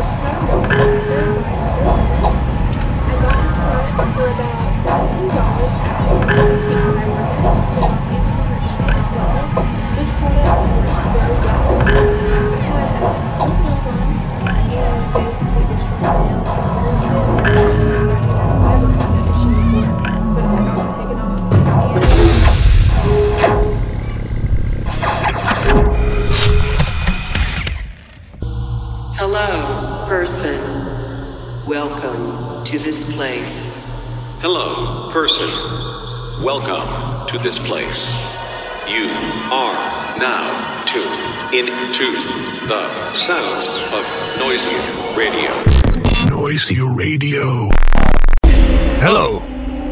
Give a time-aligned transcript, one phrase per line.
[0.00, 0.39] Oscar.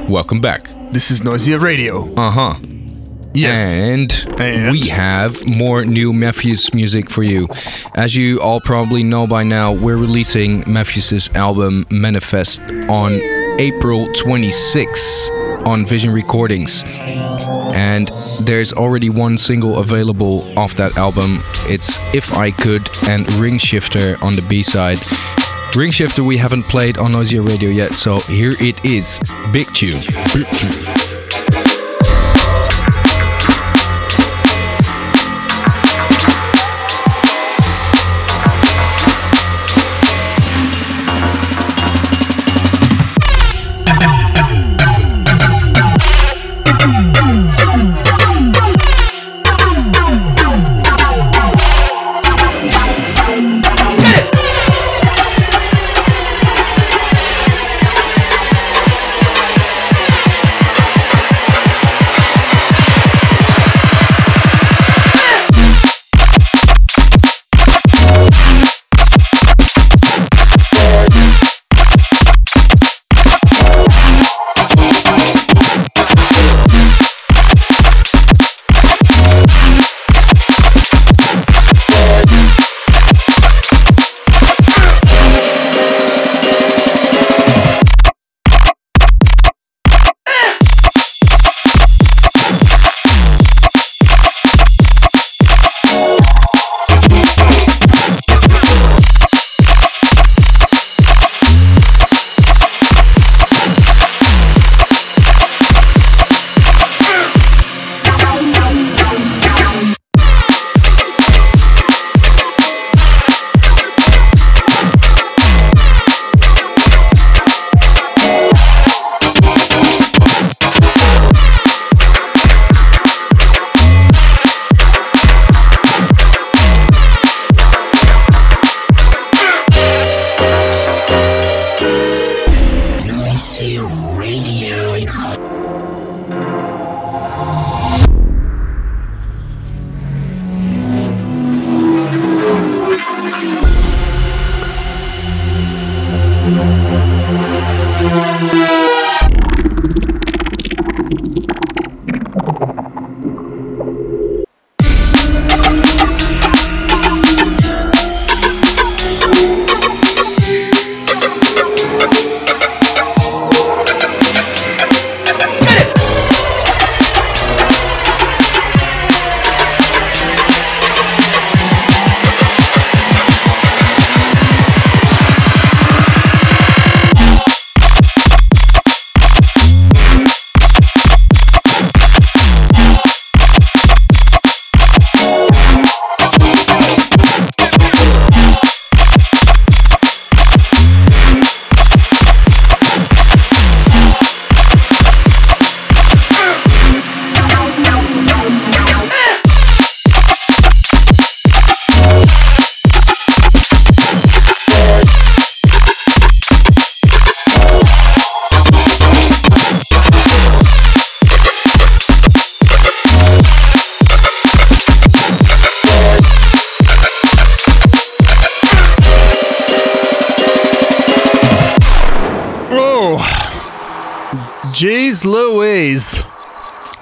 [0.08, 0.68] Welcome back.
[0.92, 2.14] This is Noisia Radio.
[2.14, 2.54] Uh huh.
[3.34, 3.80] Yes.
[3.82, 4.70] And, And?
[4.72, 7.48] we have more new Mefjus music for you.
[7.94, 13.12] As you all probably know by now, we're releasing Mefjus's album Manifest on
[13.58, 16.84] April 26th on Vision Recordings.
[17.74, 21.40] And there's already one single available off that album.
[21.66, 24.98] It's If I Could and Ring Shifter on the B side.
[25.76, 29.20] Ring Shifter we haven't played on Noisia Radio yet, so here it is.
[29.52, 30.00] Big tune.
[30.32, 30.97] Big tune.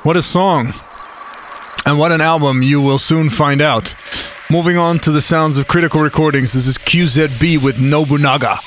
[0.06, 0.72] What a song.
[1.84, 3.96] And what an album, you will soon find out.
[4.48, 8.58] Moving on to the sounds of critical recordings, this is QZB with Nobunaga.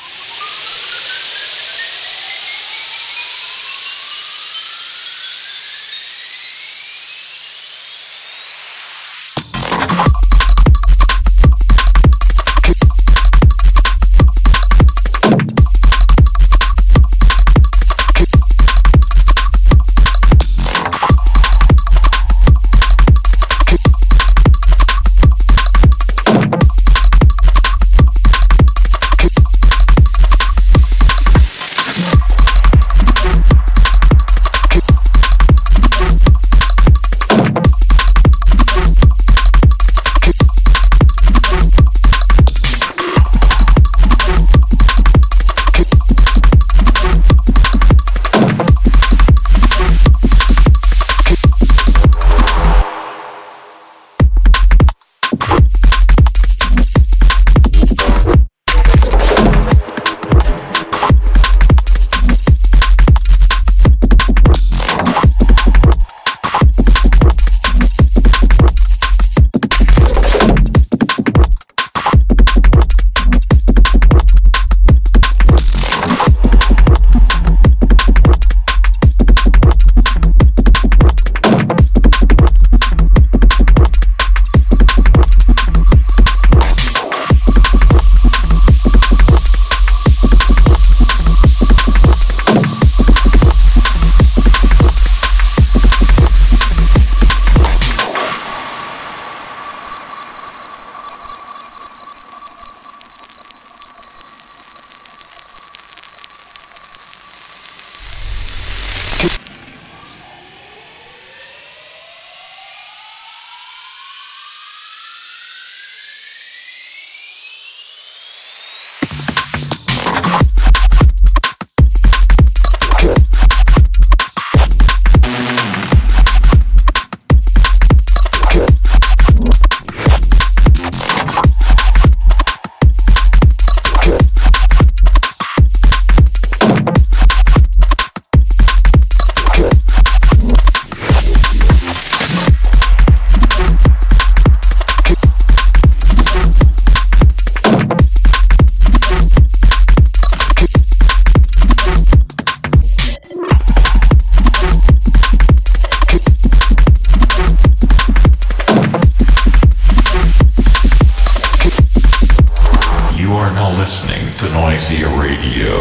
[164.53, 165.75] Noisia Radio.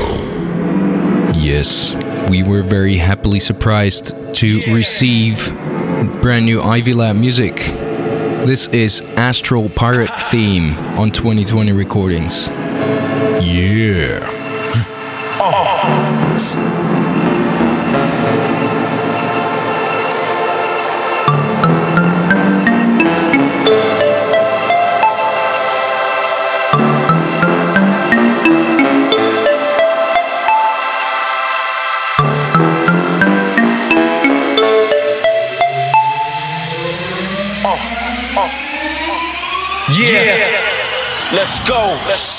[1.38, 1.96] Yes,
[2.28, 5.50] we were very happily surprised to receive
[6.22, 7.56] brand new Ivy Lab music.
[8.46, 12.48] This is Astral Pirate Theme on 2020 Recordings.
[12.48, 13.40] Yeah.
[13.40, 14.34] Yeah.
[15.40, 16.27] Oh.
[42.06, 42.37] Let's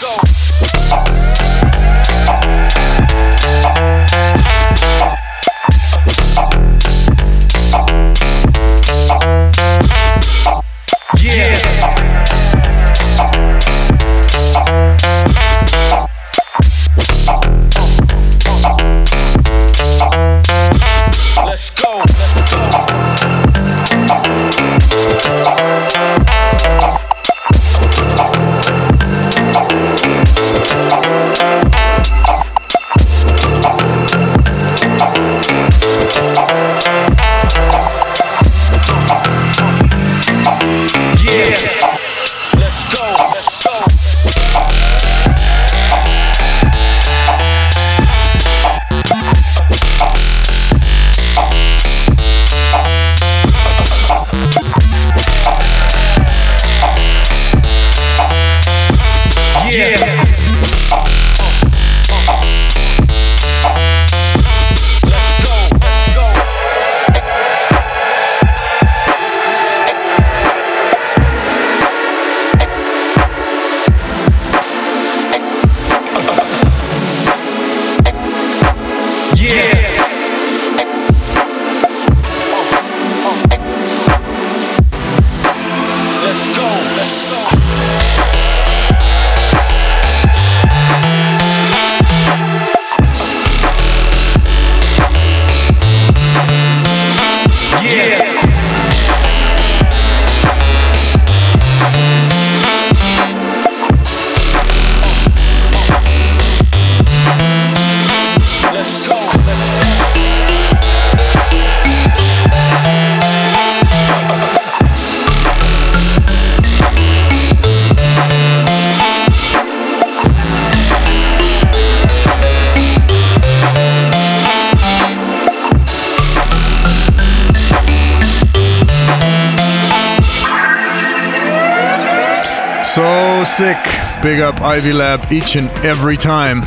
[134.40, 136.60] Big up Ivy Lab each and every time.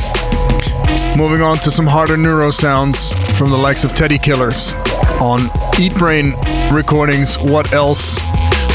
[1.17, 4.73] Moving on to some harder neuro sounds from the likes of Teddy Killerz
[5.19, 5.49] on
[5.79, 6.33] Eat Brain
[6.71, 7.35] Recordings.
[7.39, 8.19] What else?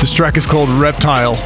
[0.00, 1.36] This track is called Reptile.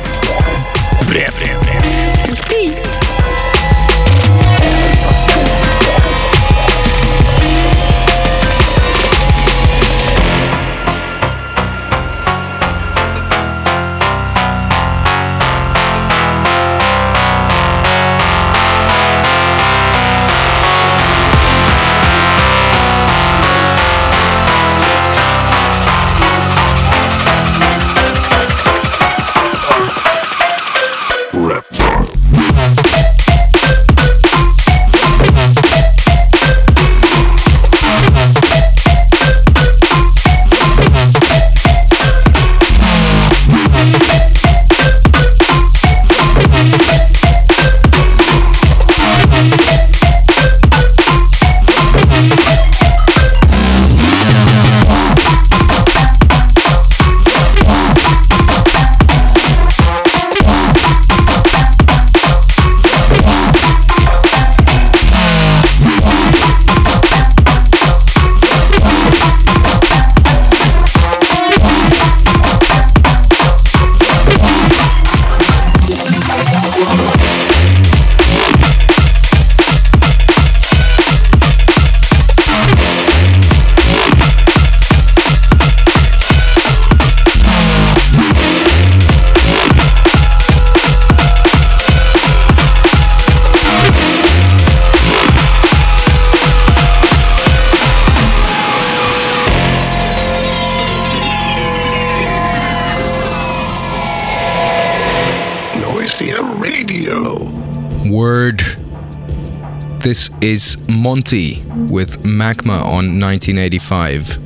[110.43, 114.42] Is Monty with Magma on 1985.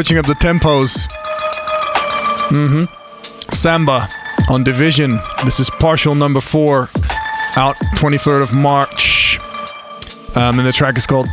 [0.00, 1.06] Switching up the tempos.
[2.48, 3.52] Mm-hmm.
[3.52, 4.08] Samba
[4.48, 5.20] on Division.
[5.44, 6.88] This is partial number four,
[7.54, 9.38] out 23rd of March.
[10.34, 11.28] Um, and the track is called.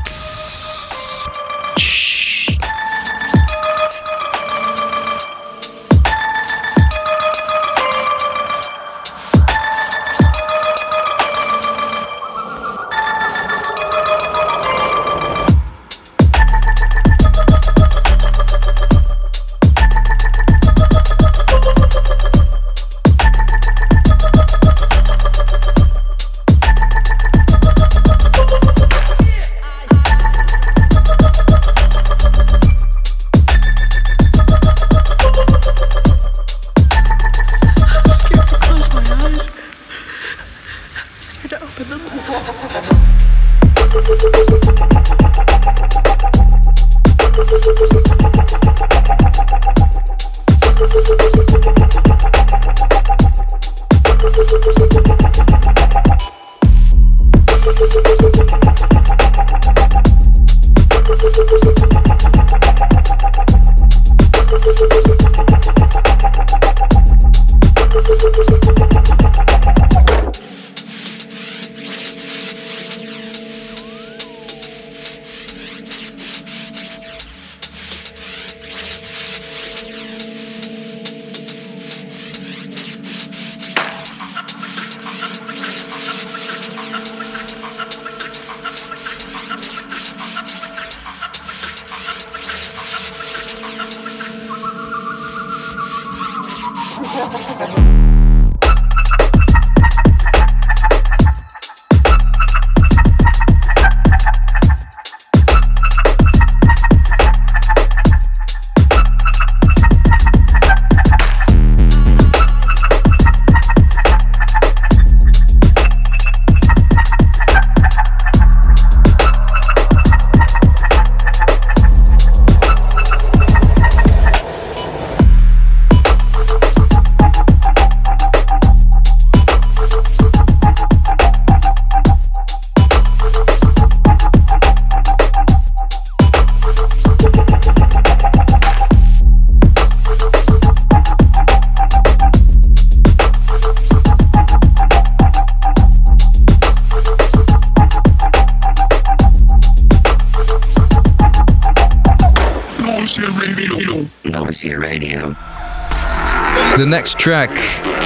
[157.07, 157.49] Next track,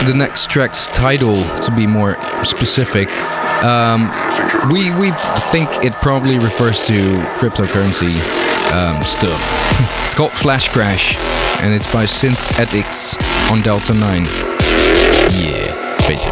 [0.06, 3.10] the next track's title, to be more specific,
[3.64, 4.12] um,
[4.72, 5.12] we we
[5.50, 6.94] think it probably refers to
[7.40, 8.14] cryptocurrency
[8.72, 9.42] um, stuff.
[10.04, 11.18] it's called Flash Crash,
[11.62, 13.16] and it's by Synthetics
[13.50, 14.26] on Delta Nine.
[15.34, 16.28] Yeah, space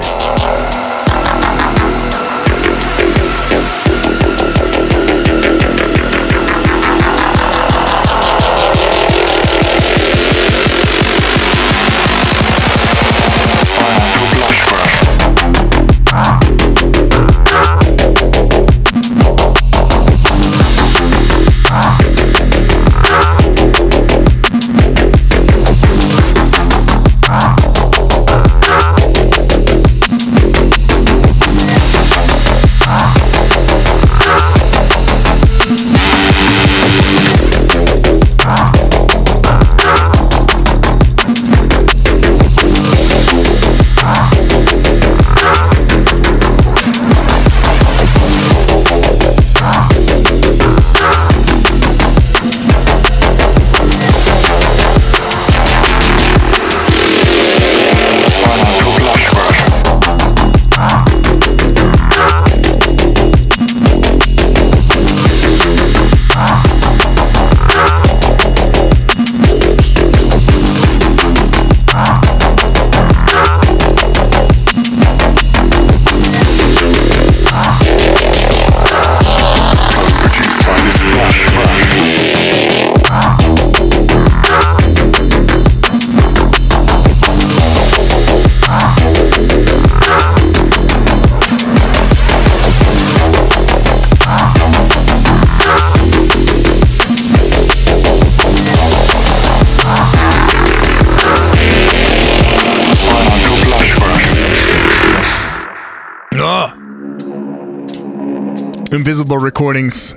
[109.50, 110.14] Recordings.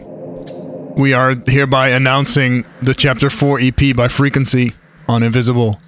[0.99, 4.73] We are hereby announcing the Chapter 4 EP by Frequency
[5.09, 5.79] on Invisible.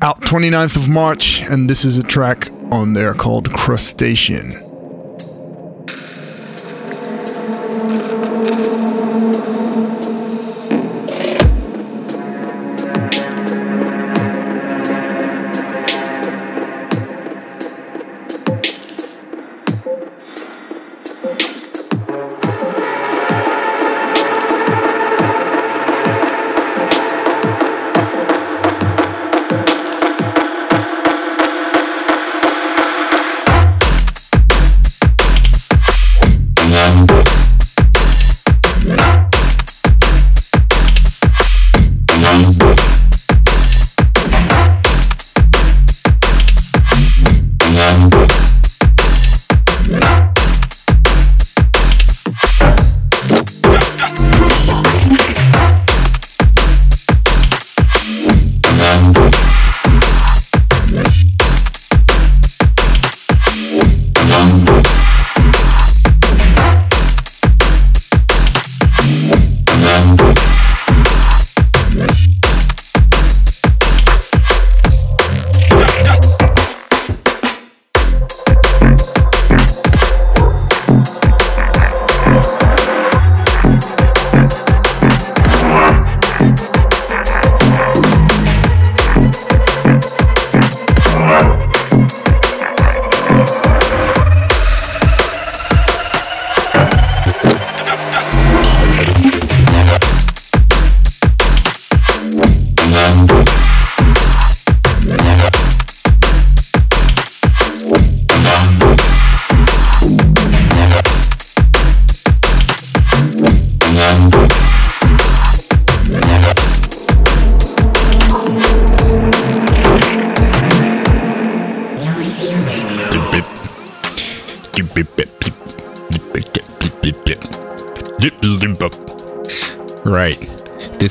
[0.00, 4.71] Out 29th of March, and this is a track on there called Crustacean.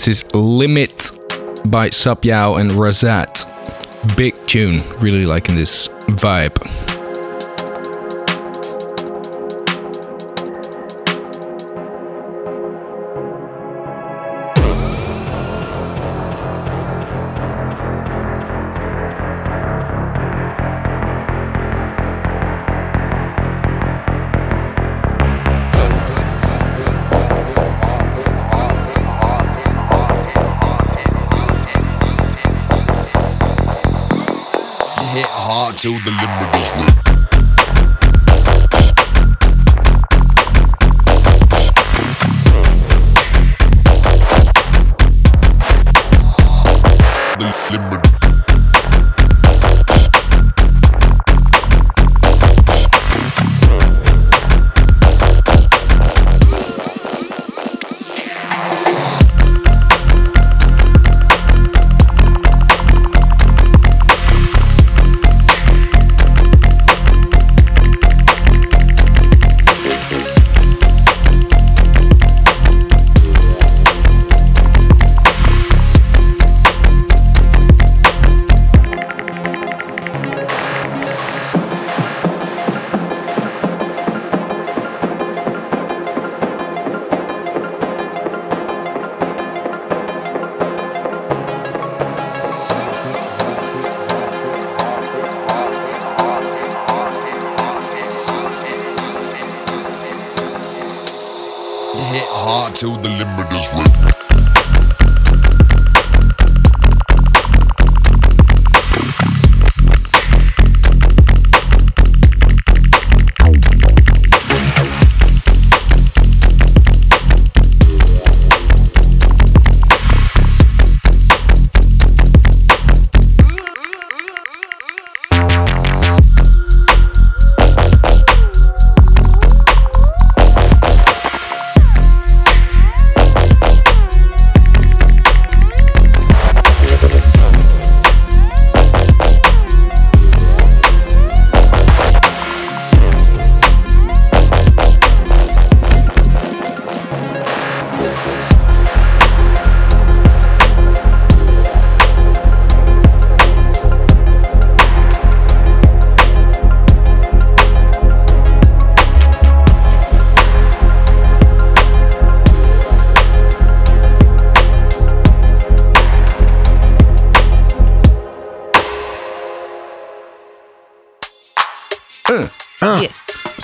[0.02, 1.12] This is Limit
[1.68, 3.46] by Sapyao and Razat.
[4.18, 4.82] Big tune.
[5.00, 6.58] Really liking this vibe.
[35.78, 37.11] Till the limit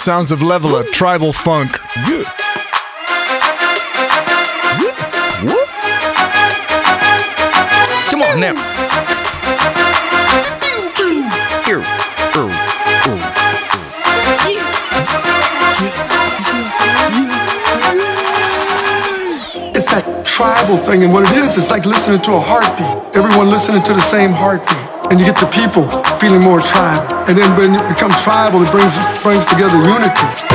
[0.08, 1.74] Sounds of Leveler, Tribal Funk.
[8.08, 8.54] Come on now.
[19.76, 23.14] It's that tribal thing, and what it is, it's like listening to a heartbeat.
[23.14, 24.87] Everyone listening to the same heartbeat.
[25.10, 25.88] And you get the people
[26.20, 27.16] feeling more tribal.
[27.28, 30.47] And then when you become tribal, it brings brings together unity.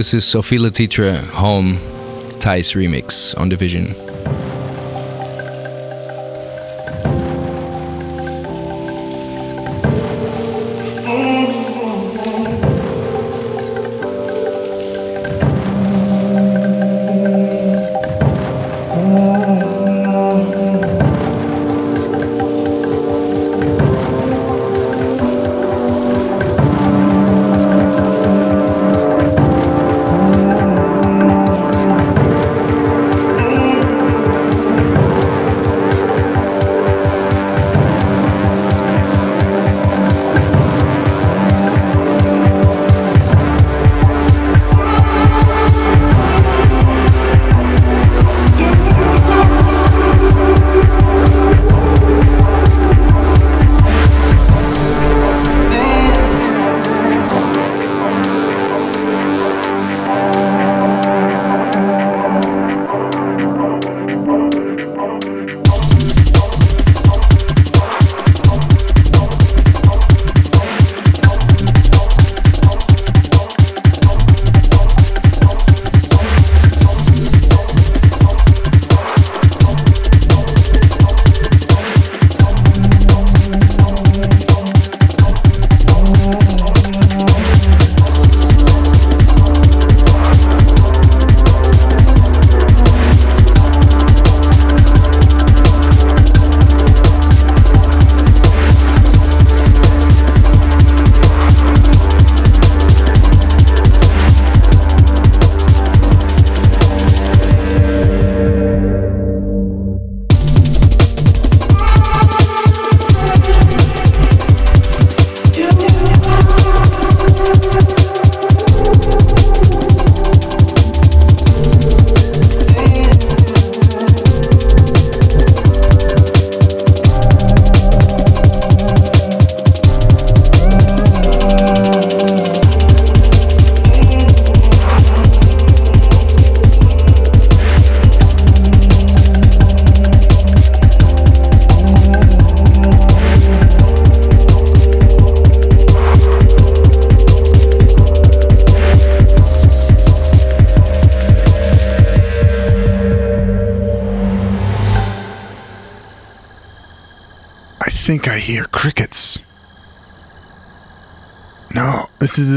[0.00, 1.76] This is Sophie Letitre Home
[2.40, 4.09] Thais remix on Division.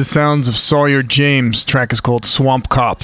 [0.04, 1.64] The sounds of Sawyer James.
[1.64, 3.02] Track is called Swamp Cop.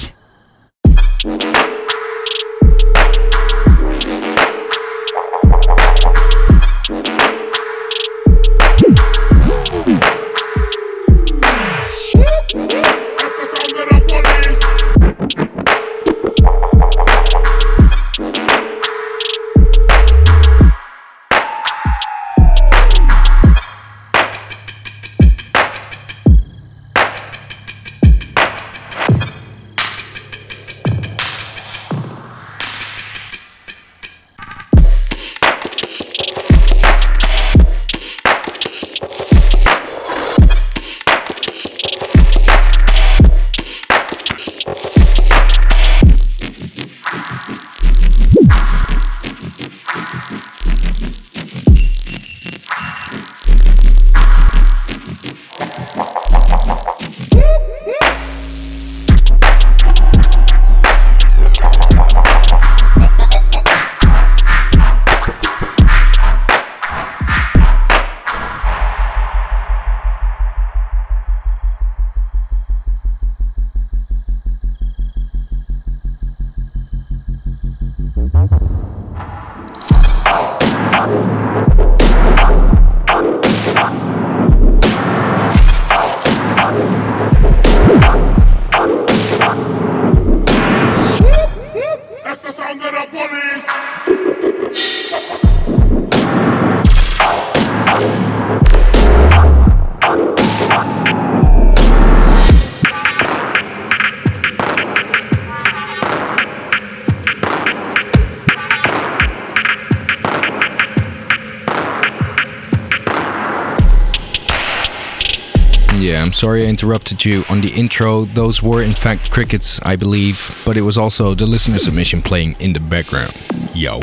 [116.40, 118.24] Sorry I interrupted you on the intro.
[118.24, 122.56] Those were, in fact, crickets, I believe, but it was also the listener submission playing
[122.60, 123.34] in the background.
[123.74, 124.00] Yo.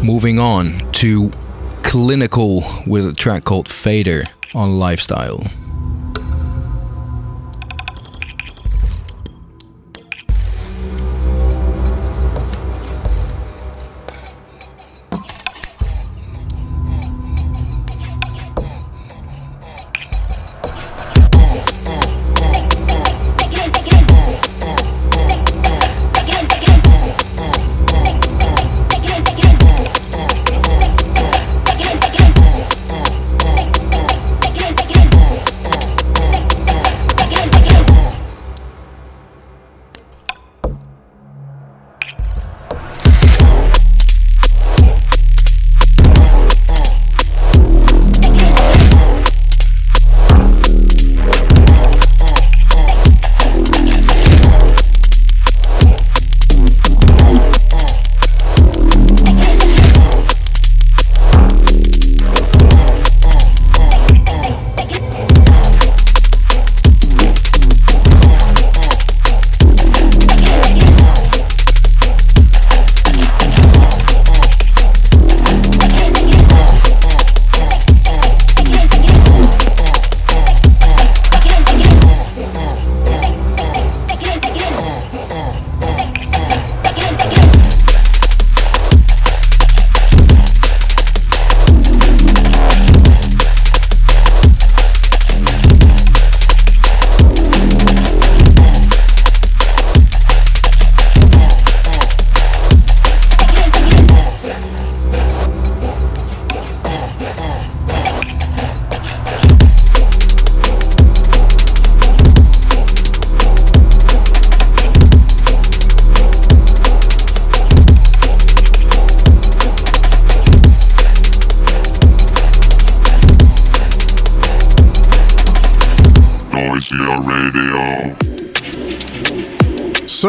[0.00, 1.32] Moving on to
[1.82, 4.22] Clinical with a track called Fader
[4.54, 5.42] on Lifestyle.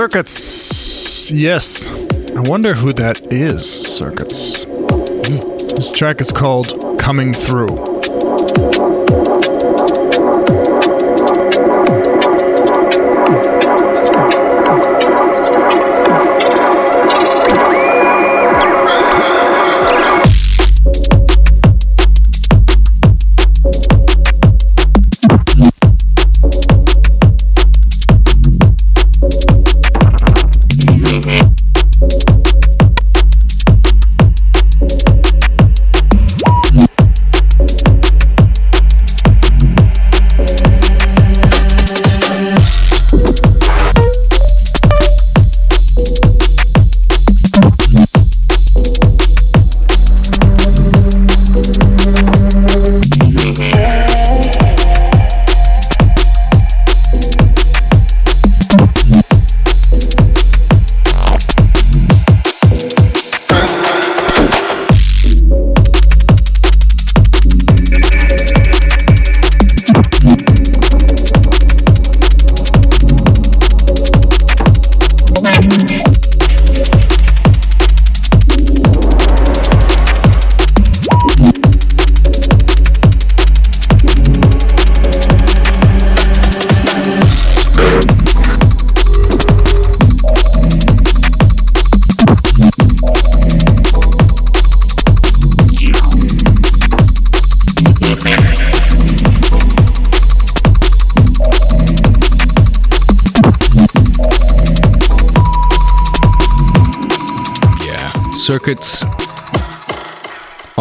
[0.02, 1.30] Circuits.
[1.30, 1.88] Yes.
[2.36, 4.64] I wonder who that is, Circuits.
[4.64, 5.38] Hmm.
[5.76, 7.78] This track is called Coming Through.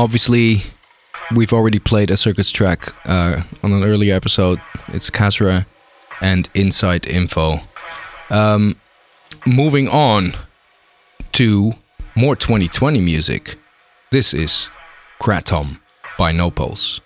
[0.00, 0.62] Obviously,
[1.36, 4.58] we've already played a Circuits track uh, on an earlier episode.
[4.88, 5.66] It's Kasra
[6.22, 7.56] and Inside Info.
[8.30, 8.76] Um,
[9.46, 10.32] moving on
[11.32, 11.72] to
[12.16, 13.56] more 2020 music.
[14.10, 14.70] This is
[15.20, 15.80] Kratom
[16.16, 17.02] by No Pulse.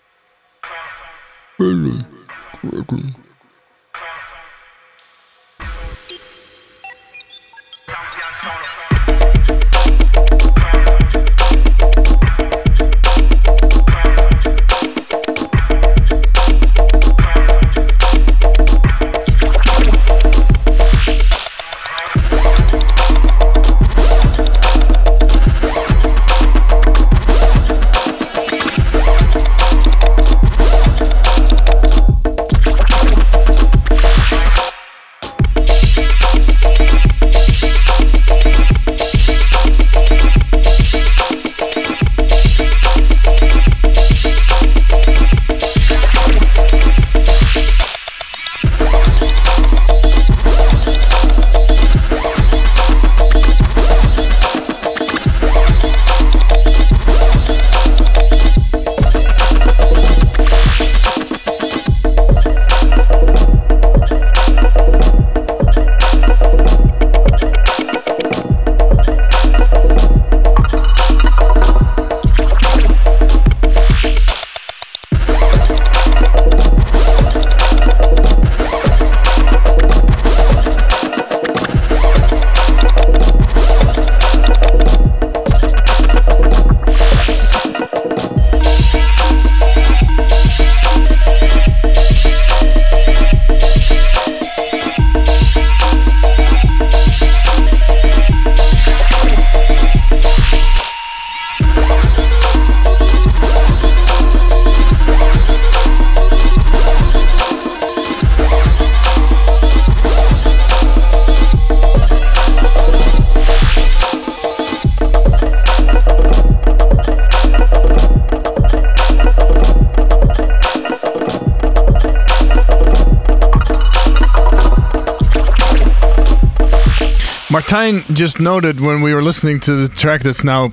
[127.74, 130.68] Martijn just noted when we were listening to the track that's now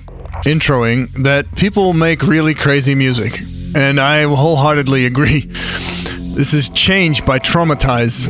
[0.45, 3.41] introing that people make really crazy music.
[3.75, 5.45] And I wholeheartedly agree.
[6.35, 8.27] This is Change by Traumatize.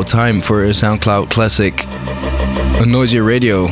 [0.00, 3.68] about time for a SoundCloud classic, a Noisia Radio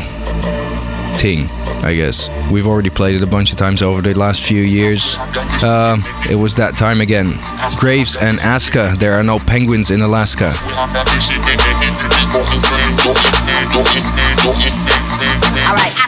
[1.17, 1.49] thing.
[1.81, 2.29] I guess.
[2.51, 5.15] We've already played it a bunch of times over the last few years.
[5.63, 5.97] Uh,
[6.29, 7.39] it was that time again.
[7.79, 10.53] Graves and Aska, there are no penguins in Alaska.
[15.69, 16.08] All right.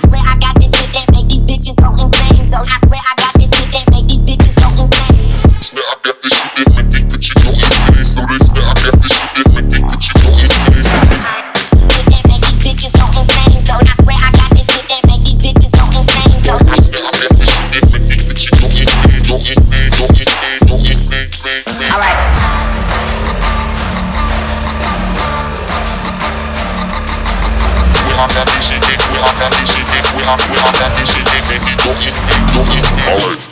[32.00, 33.02] Majesty, Majesty.
[33.02, 33.49] Majesty.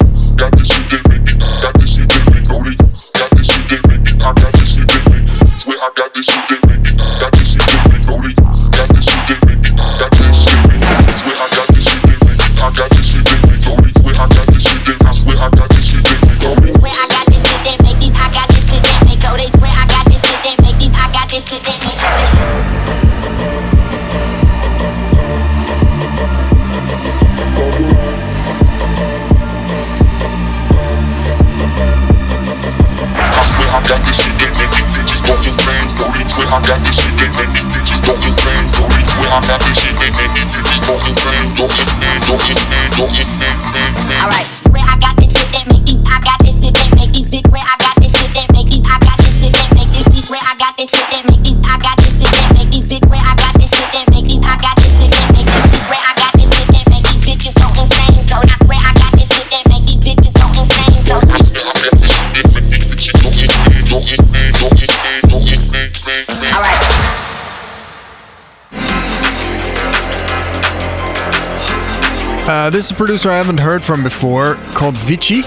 [72.69, 75.41] Uh, this is a producer I haven't heard from before called Vici.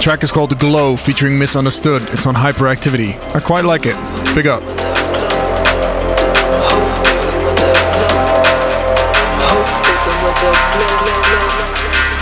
[0.00, 2.02] Track is called Glow featuring Misunderstood.
[2.10, 3.18] It's on Hyperactivity.
[3.34, 3.96] I quite like it.
[4.36, 4.62] Big up.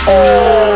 [0.09, 0.72] Oh.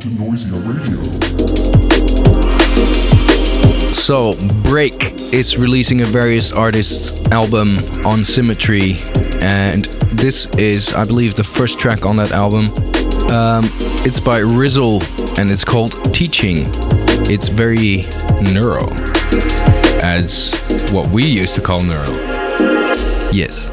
[0.00, 1.02] to Radio.
[3.92, 8.96] So, Break is releasing a various artists album on Symmetry,
[9.40, 12.66] and this is, I believe, the first track on that album.
[13.32, 13.64] Um,
[14.04, 15.02] it's by Rizzle,
[15.38, 16.66] and it's called Teaching.
[17.28, 18.04] It's very
[18.52, 18.88] neuro,
[20.02, 20.52] as
[20.92, 22.10] what we used to call neuro.
[23.32, 23.70] Yes.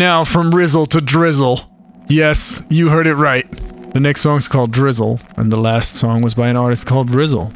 [0.00, 1.60] Now from Rizzle to Drizzle.
[2.08, 3.44] Yes, you heard it right.
[3.92, 7.52] The next song's called Drizzle, and the last song was by an artist called Rizzle.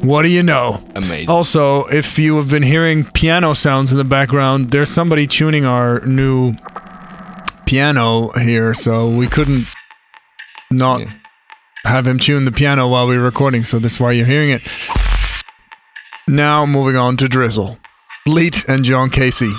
[0.00, 0.78] What do you know?
[0.94, 1.28] Amazing.
[1.28, 5.98] Also, if you have been hearing piano sounds in the background, there's somebody tuning our
[6.06, 6.54] new
[7.66, 9.66] piano here, so we couldn't
[10.70, 11.02] not
[11.84, 14.62] have him tune the piano while we were recording, so that's why you're hearing it.
[16.28, 17.78] Now, moving on to Drizzle.
[18.24, 19.52] Bleat and John Casey.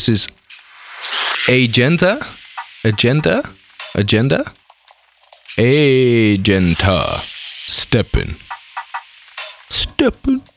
[0.00, 0.28] This is
[1.46, 2.18] Agenda?
[2.86, 3.42] Agenda?
[3.94, 4.50] Agenda?
[5.58, 7.20] Agenta.
[7.68, 8.34] Steppin'.
[9.68, 10.49] Steppin'.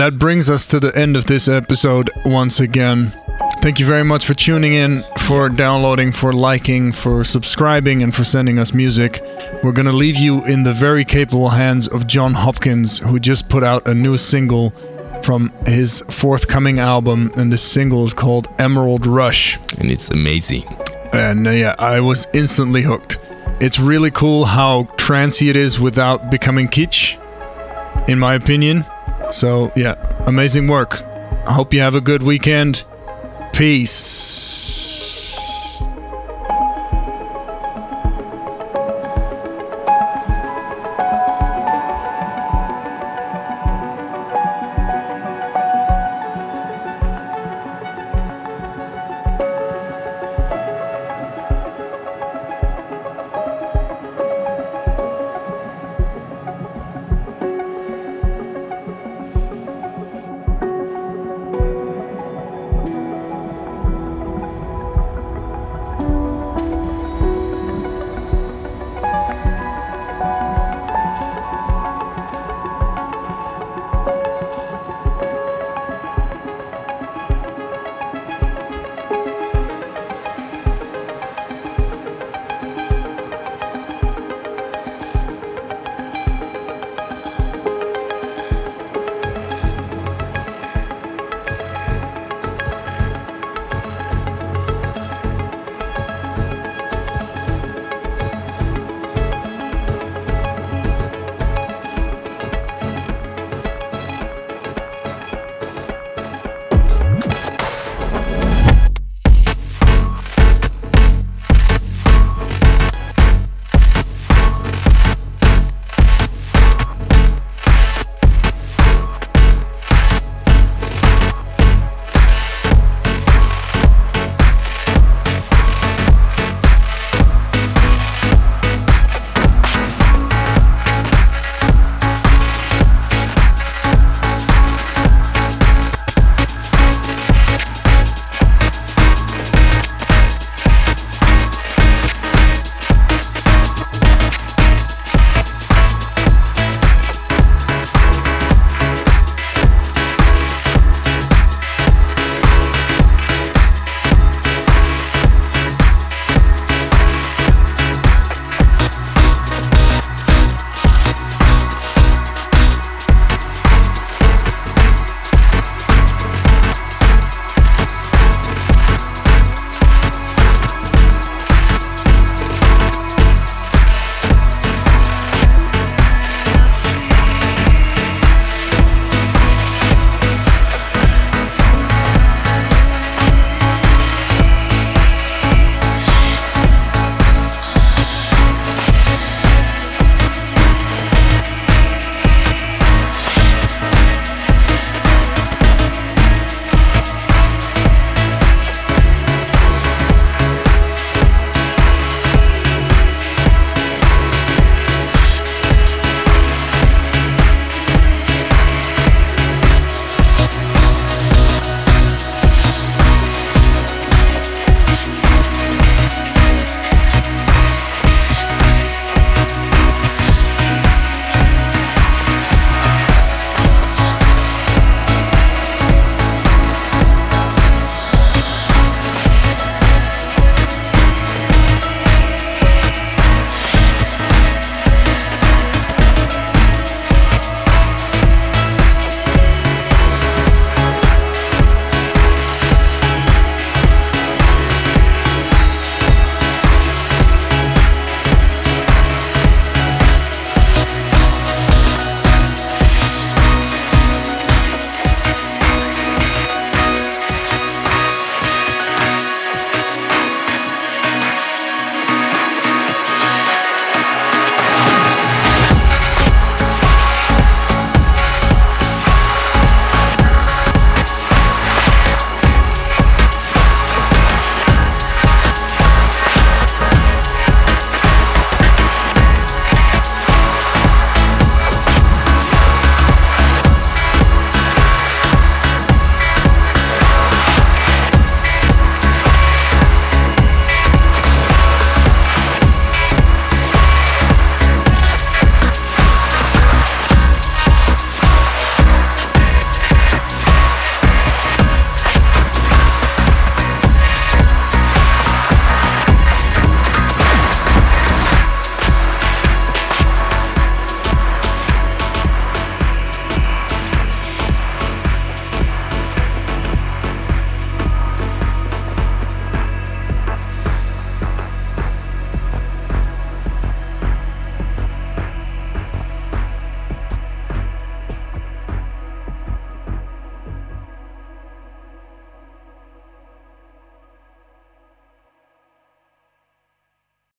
[0.00, 3.12] And that brings us to the end of this episode once again.
[3.60, 8.24] Thank you very much for tuning in, for downloading, for liking, for subscribing, and for
[8.24, 9.20] sending us music.
[9.62, 13.50] We're going to leave you in the very capable hands of Jon Hopkins, who just
[13.50, 14.70] put out a new single
[15.22, 19.58] from his forthcoming album, and this single is called Emerald Rush.
[19.76, 20.64] And it's amazing.
[21.12, 23.18] And uh, yeah, I was instantly hooked.
[23.60, 27.18] It's really cool how trancy it is without becoming kitsch,
[28.08, 28.86] in my opinion.
[29.30, 29.94] So yeah,
[30.26, 31.02] amazing work.
[31.46, 32.84] I hope you have a good weekend.
[33.52, 34.49] Peace.